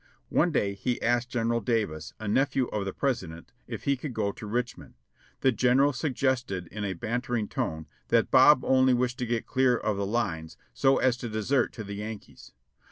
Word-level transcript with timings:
One 0.29 0.51
day 0.51 0.73
he 0.73 0.99
asked 0.99 1.29
General 1.29 1.61
Davis, 1.61 2.11
a 2.19 2.27
nephew 2.27 2.65
of 2.69 2.85
the 2.85 2.91
President, 2.91 3.51
if 3.67 3.83
he 3.83 3.95
could 3.95 4.15
go 4.15 4.31
to 4.31 4.47
Richmond. 4.47 4.95
The 5.41 5.51
General 5.51 5.93
suggested 5.93 6.65
in 6.71 6.83
a 6.83 6.93
bantering 6.93 7.47
tone 7.47 7.85
that 8.07 8.31
Bob 8.31 8.65
only 8.65 8.95
wished 8.95 9.19
to 9.19 9.27
get 9.27 9.45
clear 9.45 9.77
of 9.77 9.97
the 9.97 10.07
lines 10.07 10.57
so 10.73 10.97
as 10.97 11.17
to 11.17 11.29
desert 11.29 11.71
to 11.73 11.83
the 11.83 11.93
Yankees. 11.97 12.51